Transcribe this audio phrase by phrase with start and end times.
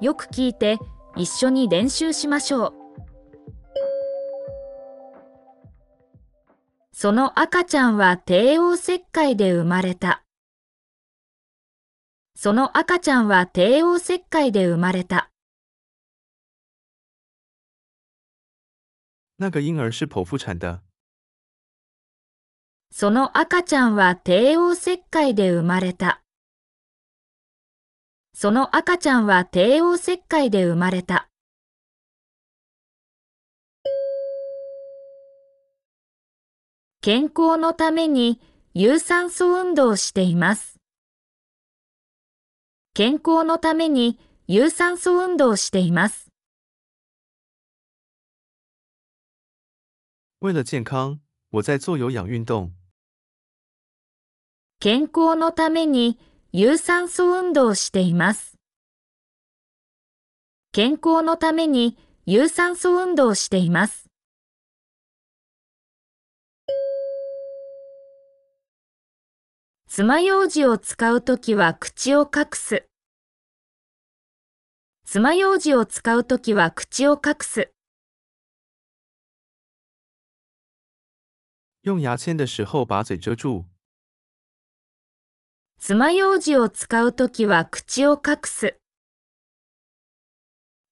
[0.00, 0.78] よく聞いて
[1.16, 2.74] 一緒に練習しましょう。
[6.92, 10.22] その赤ちゃんは帝王切開で生まれた。
[12.34, 15.30] その赤ちゃんは帝王切開で生まれた。
[19.38, 20.80] 那个婴儿是剖腹产的。
[22.90, 26.23] その赤ちゃんは帝王切開で生まれた。
[28.36, 31.28] その赤ちゃんは帝王切開で生まれた。
[37.00, 38.40] 健康のために
[38.74, 40.80] 有酸素運動をしています。
[42.92, 46.28] 健康のために有酸素運動をしています。
[50.40, 51.20] 为了健康，
[51.50, 52.72] 我在做有氧运动。
[54.80, 56.18] 健康のために
[56.56, 58.56] 有酸素運動をしています。
[60.70, 64.08] 健康のために有酸素運動をしています。
[69.88, 72.86] 爪楊枝を使うときは口を隠す。
[75.04, 77.72] 爪楊枝を使うときは口を隠す。
[81.82, 83.73] 用牙签的时候把嘴遮住。
[85.86, 88.78] 爪楊枝を使うときは口を隠す。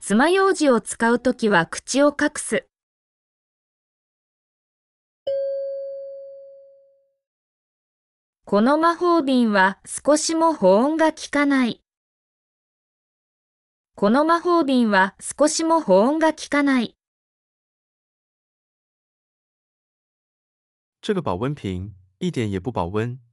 [0.00, 2.66] 爪楊枝を使うときは口を隠す。
[8.46, 11.82] この魔法瓶は少しも保温が効かない。
[13.94, 16.96] この魔法瓶は少しも保温が効かない。
[21.02, 23.27] 这个保温瓶一点也不保温。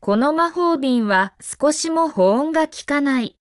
[0.00, 3.36] この魔法瓶は少しも保温が効かない。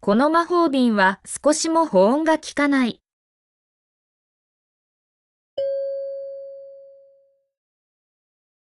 [0.00, 3.02] この魔法瓶は少しも保温が効かない。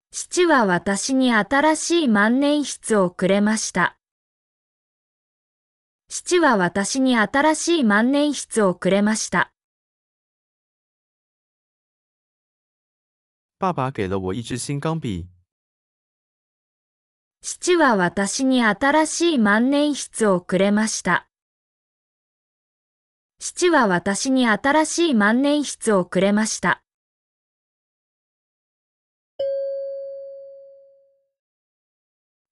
[0.10, 3.96] 父は私に新しい万年筆をくれました。
[6.10, 9.52] 父は私に新しい万年筆をくれました。
[13.60, 15.35] 爸爸给了我一支新钢笔。
[17.48, 21.28] 父は私に新しい万年筆をくれました。
[23.38, 26.82] 父は私に新しい万年筆をくれました。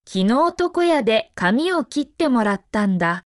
[0.05, 3.23] 昨日床屋で髪を切ってもらったんだ。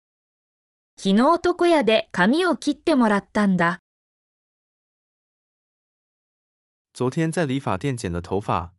[0.97, 3.81] 昨日床屋で髪を切ってもらったんだ。
[6.93, 8.76] 昨天在理发店剪了头发。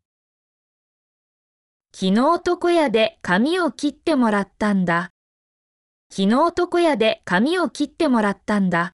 [1.92, 5.10] 昨日床屋で髪を切ってもらったんだ。
[6.10, 8.92] 昨日床屋で髪を切ってもらったんだ。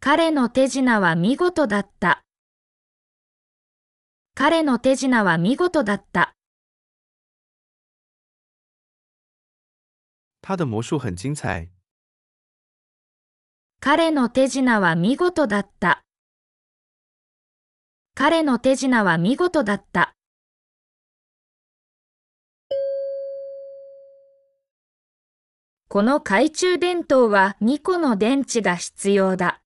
[0.00, 2.22] 彼の手品は見事だった。
[4.34, 6.34] 彼の手品は見事だった。
[10.42, 11.70] 他的魔术很精彩。
[13.80, 16.03] 彼の手品は見事だった。
[18.16, 20.14] 彼の手品は見事だった。
[25.88, 29.62] この懐中電灯は2個の電池が必要だ。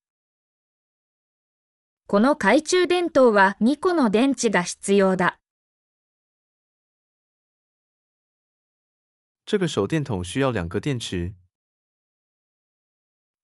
[2.06, 5.38] この懐中電灯は2個の電池が必要だ。
[9.44, 11.34] 这个手电筒需要两个电池。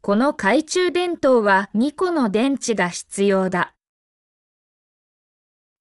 [0.01, 3.75] この懐中電灯は2個の電池が必要だ。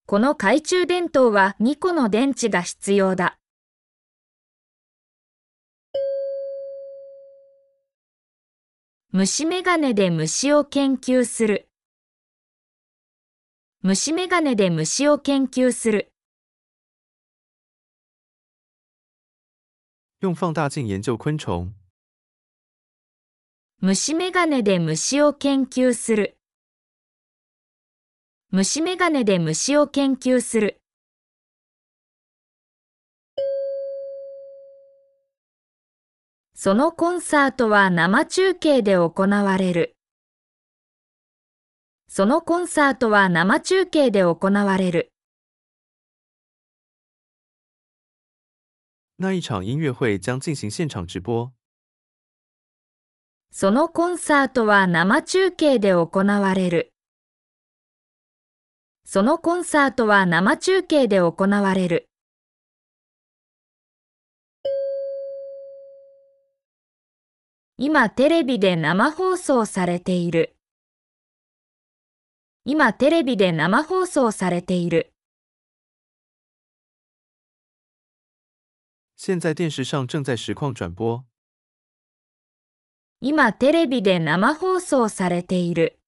[0.06, 3.38] この懐中電灯は2個の電池が必要だ。
[9.12, 11.70] 虫眼鏡で虫を研究する。
[13.80, 16.12] 虫眼鏡で虫を研究する。
[20.20, 21.72] 用放大鏡研究昆虫。
[23.80, 26.36] 虫眼鏡で虫を研究する。
[28.56, 30.80] 虫眼鏡で虫を研究する。
[36.54, 39.96] そのコンサートは生中継で行われる。
[42.06, 45.10] そのコンサートは生中継で行われる。
[49.18, 51.50] 那一场音乐会将进行现场直播。
[53.50, 56.93] そのコンサートは生中継で行われる。
[59.06, 62.08] そのコンサートは生中継で行われる。
[67.76, 70.56] 今テレビで生放送されている。
[72.64, 75.12] 今テレビで生放送されている。
[79.18, 81.24] 現在電視上正在实况转播。
[83.20, 85.98] 今テレビで生放送されている。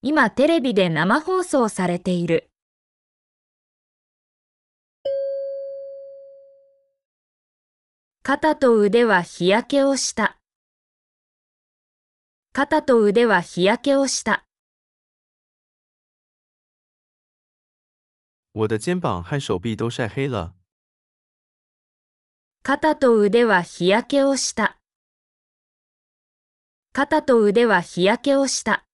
[0.00, 2.48] 今テレビで生放送されている。
[8.22, 10.38] 肩と腕は日焼けをした。
[12.52, 14.44] 肩と腕は日焼けをした。
[18.54, 20.54] 我的肩膀和手臂都晒黑了。
[22.62, 24.78] 肩と腕は日焼けをした。
[26.92, 28.87] 肩と腕は日焼けをした。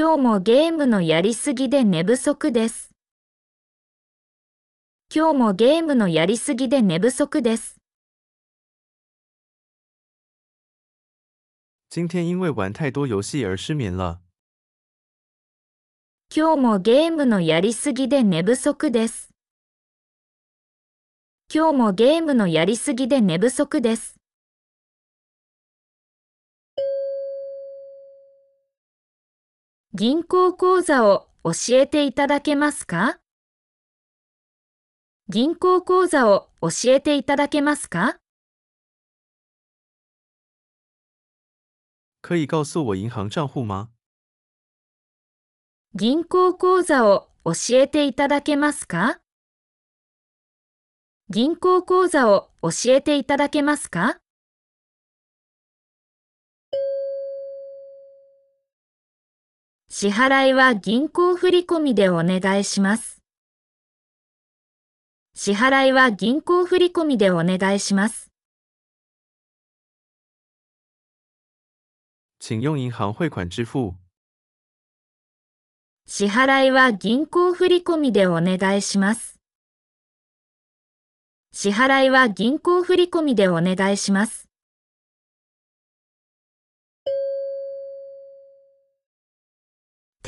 [0.00, 2.92] 今日もゲームのやりすぎで寝不足です。
[5.12, 7.78] 今日もゲームのやりすぎで寝不足です。
[16.32, 19.30] 今日もゲームのやりすぎで寝不足です。
[21.52, 24.17] 今日もゲームのやりすぎで寝不足です。
[29.94, 33.18] 銀行口座を教えていただけますか？
[35.30, 38.18] 銀行口座を教えていただけますか？
[42.20, 43.88] 可以告诉我银行账户吗？
[45.94, 49.20] 銀行口座を教えていただけますか？
[51.30, 54.18] 銀行口座を教えていただけますか？
[60.00, 63.20] 支払いは銀行振込でお願いします。
[65.34, 68.30] 支払いは銀行振込でお願いします。
[72.38, 73.96] 请用银行汇款支付。
[76.06, 79.40] 支払いは銀行振込でお願いします。
[81.52, 84.47] 支払いは銀行振込でお願いします。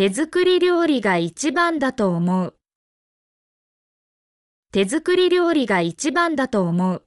[0.01, 2.57] 手作り料理が一番だと思う。
[4.73, 7.05] 手作り料理が一番だと思う。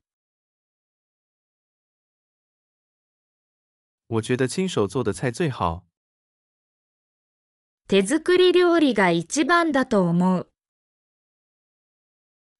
[4.09, 5.81] 我觉得亲手做的菜最好。
[7.87, 10.51] 手作り料理が一番だと思う。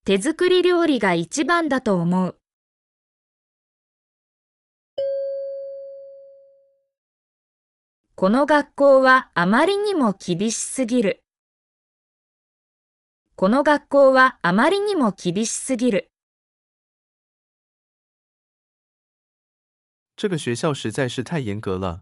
[0.04, 2.43] 手作り料理が一番だと思う。
[8.16, 11.24] この学校はあまりにも厳しすぎる。
[13.36, 16.12] この学校はあまりにも厳しすぎる。
[20.16, 22.02] 这个学校实在是太严格了。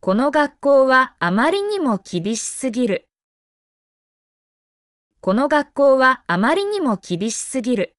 [0.00, 3.06] この学校はあまりにも厳しすぎる。
[5.20, 7.94] この学校はあまりにも厳しすぎる。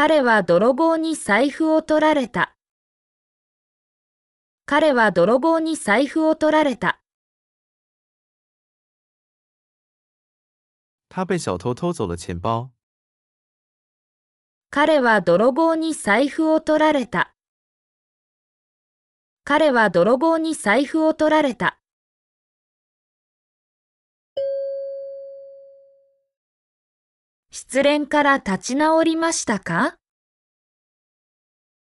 [0.00, 2.54] 彼は泥棒に財布を取られた。
[4.64, 7.00] 彼は泥棒に財布を取られた。
[11.08, 12.70] 他被小偷偷走了钱包。
[14.70, 17.34] 彼は泥棒に財布を取られた。
[19.42, 21.80] 彼は泥棒に財布を取られた。
[27.60, 29.96] 失恋から立ち直りましたか？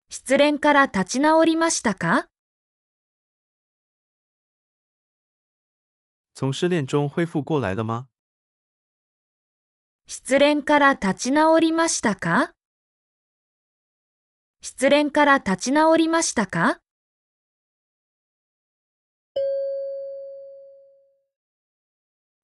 [0.08, 2.26] 失恋から立ち直りましたか？
[6.34, 8.08] 从失恋中恢复过来了吗？
[10.08, 12.50] 失恋から立ち直りましたか？
[14.62, 16.80] 失恋から立ち直りましたか？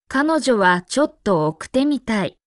[0.06, 2.37] 彼女はちょっと奥手みたい。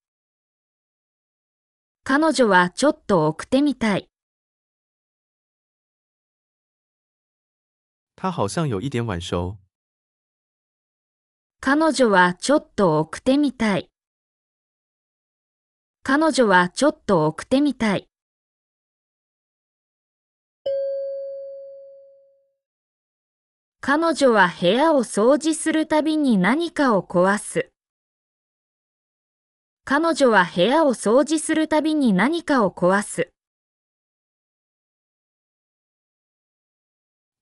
[2.03, 4.09] 彼女はちょっと奥手みたい。
[8.15, 9.57] 他好像有一点晚熟。
[11.59, 13.91] 彼女はちょっと奥手みたい。
[16.01, 18.07] 彼女はちょっと奥手みたい。
[23.79, 27.70] 彼女は部屋を掃除するたびに何かを壊す。
[29.93, 33.29] 彼女は部屋を掃除するたびに何かを壊す。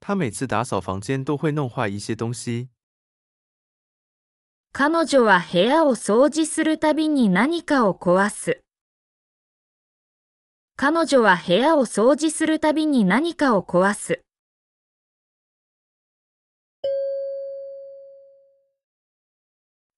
[0.02, 2.70] 他每次打扫房间都会弄坏一些东西。
[4.74, 8.64] 彼女は部屋を掃除するたびに何かを壊す。
[10.76, 14.24] 彼女は部屋を掃除するたびに何かを壊す。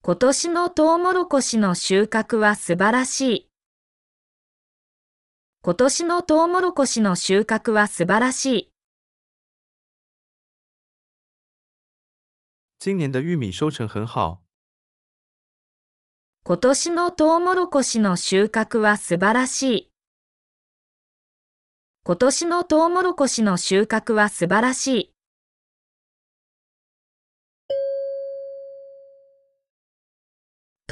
[0.04, 3.50] 今年のトウモロコシの収穫は素晴らしい。
[5.62, 8.72] 今年のトウモロコシの収穫は素晴らしい。
[12.84, 14.42] 今年的玉米收成很好。
[16.46, 19.92] 今年のトウモロコシの収穫は素晴らしい。
[22.04, 25.14] 今年のトウモロコシの収穫は素晴らしい。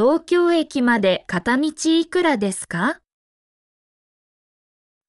[0.02, 3.02] 東京駅まで片道いくらですか？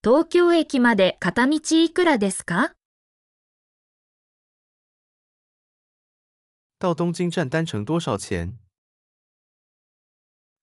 [0.02, 2.72] 東京駅まで片道いくらですか？
[6.80, 8.54] 到东京站单程多少钱？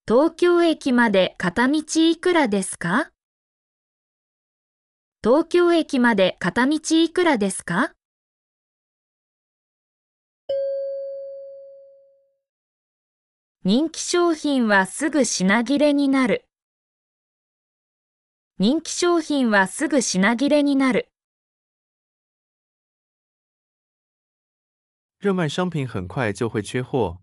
[0.06, 3.10] 東京駅まで片道いくらですか？
[5.24, 7.94] 東京駅まで片道いくらですか？
[13.70, 16.46] 人気商品はすぐ品切れになる。
[18.58, 21.10] 人気商品はすぐ品切れになる。
[25.20, 27.18] 热卖商品很快就会缺货。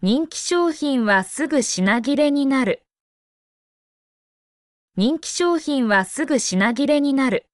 [0.00, 2.86] 人気商品はすぐ品切れになる。
[4.96, 7.47] 人気商品はすぐ品切れになる。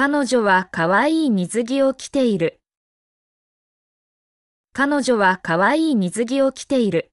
[0.00, 2.60] 彼女はかわいい水着を着ている。
[4.72, 7.10] 彼女はかわいい水着を着ている。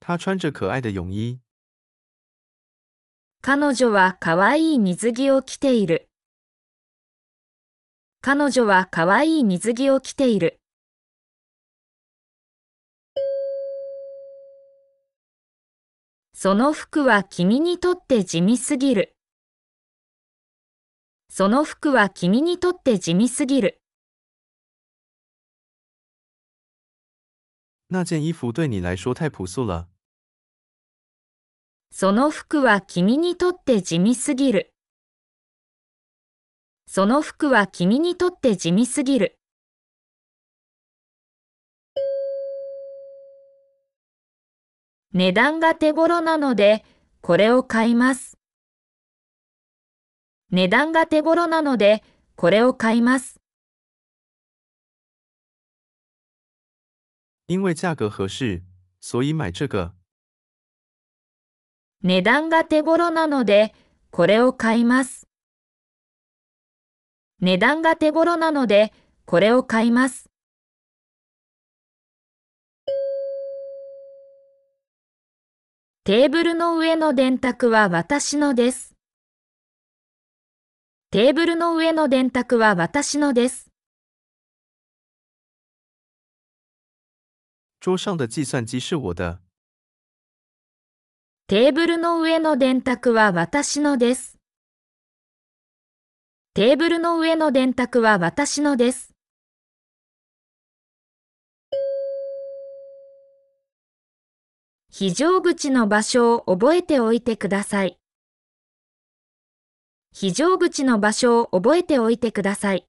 [0.00, 1.40] 她穿着可爱的泳衣。
[3.42, 6.08] 彼女はかわいい水着を着ている。
[8.22, 10.59] 彼女はかわいい水着を着ている。
[16.42, 19.14] その服は君にとって地味すぎる。
[21.28, 23.82] その服は君にとって地味すぎる。
[27.90, 29.90] 那件衣服对你来说太朴素了。
[31.90, 34.72] その服は君にとって地味すぎる。
[36.86, 39.39] その服は君にとって地味すぎる。
[45.12, 46.84] 値段が手頃なので、
[47.20, 48.38] これを買います。
[50.52, 52.04] 値段が手頃なので、
[52.36, 53.40] これを買います。
[57.48, 58.62] 因为价格合适，
[59.00, 59.94] 所以买这个。
[62.02, 63.74] 値段が手頃なので、
[64.12, 65.26] これを買います。
[67.40, 68.92] 値段が手頃なので、
[69.26, 70.29] これを買います。
[76.10, 78.96] テーブルの上の電卓は私のです。
[81.12, 83.70] テーブルの上の電卓は私のです。
[87.78, 89.38] 桌上的计算机是我的。
[91.46, 94.36] テーブルの上の電卓は私のです。
[96.54, 99.09] テーブルの上の電卓は私のです。
[104.92, 107.96] 非常口の場所を覚えておいてください。
[110.12, 112.86] 非常口の場所を覚えておいてください。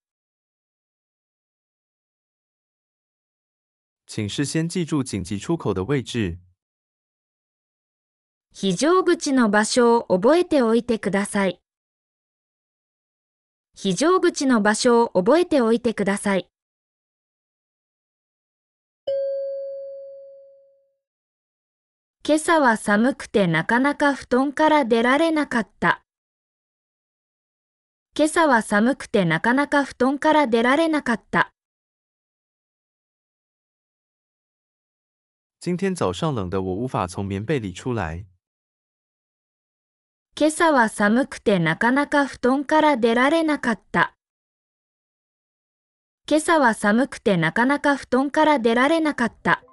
[4.08, 6.40] 请事先记住紧急出口的位置。
[8.52, 11.62] 非常口の場所を覚えておいてください。
[13.76, 16.51] 非常口の場所を覚えておいてください。
[22.24, 26.04] 今朝は寒くてなかなか布団から出られなかった。
[28.16, 31.50] 今朝は寒くてなかなか布団から出られなかった。
[35.66, 38.28] 今天早上冷的我无法从棉被里出来。
[40.36, 44.14] 今朝は寒くてなかなか布団から出られなかった。
[46.30, 49.64] 今朝は寒くてなかなか布団から出られなかった。